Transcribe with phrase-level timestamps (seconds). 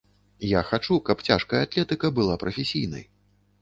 [0.51, 3.11] Я хачу, каб цяжкая атлетыка была прафесійнай.